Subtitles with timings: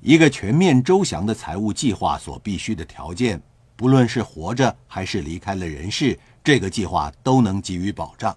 [0.00, 3.42] 一个全面周详的财务计划所必须的条件，
[3.74, 8.36] 不论是活着还是离开了人世，这个计划都能给予保障。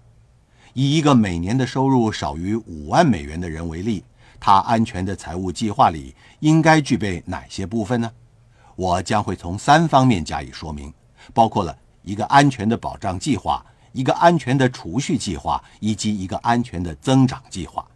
[0.74, 4.02] 以一个每年的收入少于五万美元的人为例，
[4.40, 8.10] 他安全的财务计划里应该具备哪些部分呢？
[8.74, 10.92] 我将会从三方面加以说明，
[11.32, 17.86] 包括了一个安全的保障计划、一个安全的储蓄计划以及一个安全的增长计划。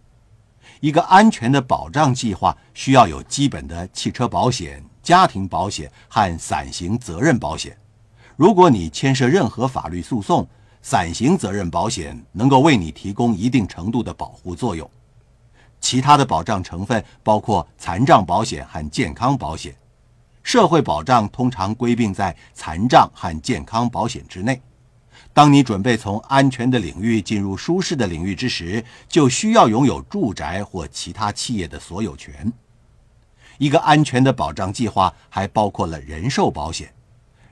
[0.80, 7.76] 一个安全的保障计划需要有基本的汽车保险、家庭保险和伞形责任保险。
[8.36, 10.46] 如果你牵涉任何法律诉讼，
[10.82, 14.88] 伞形责任保险能够为你提供一定程度的保护作用。
[15.80, 19.74] 其他的保障成分包括残障保险和健康保险。
[20.42, 24.60] 社会保障通常归并在残障和健康保险之内。
[25.36, 32.50] 当你准备从安全的领域进入舒适的领域之时，就需要拥有住宅或其他企业的所有权。
[33.58, 36.90] 一个安全的保障计划还包括了人寿保险。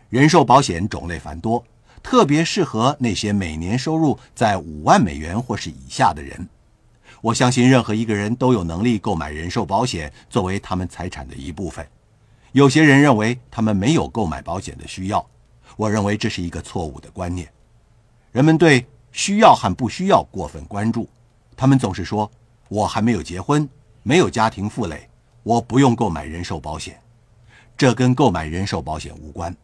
[0.08, 1.62] 人寿保险种类繁多，
[2.02, 6.48] 特别适合那些每年收入在五万美元或是以下的人。
[7.20, 11.86] 我相信任何一个人都有能力购买人寿保险作为他们财产的一部分。
[12.52, 15.28] 有些人认为他们没有购买保险的需要，
[15.76, 17.46] 我认为这是一个错误的观念。
[18.34, 21.08] 人们对需要和不需要过分关注，
[21.56, 22.28] 他们总是说
[22.68, 23.68] ：“我还没有结婚，
[24.02, 25.08] 没有家庭负累，
[25.44, 27.00] 我不用购买人寿保险。”
[27.78, 29.56] 这跟购买人寿保险无关。